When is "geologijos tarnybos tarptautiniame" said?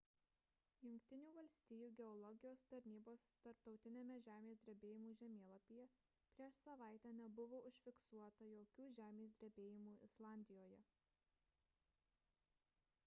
1.99-4.15